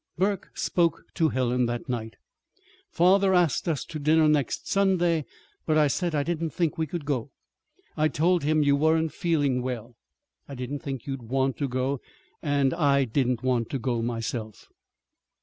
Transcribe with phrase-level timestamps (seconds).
[0.17, 2.15] Burke "spoke to Helen" that night.
[2.89, 5.25] "Father asked us to dinner next Sunday;
[5.67, 7.29] but I said I didn't think we could go.
[7.95, 9.95] I told him you weren't feeling well.
[10.47, 12.01] I didn't think you'd want to go;
[12.41, 14.69] and I didn't want to go myself."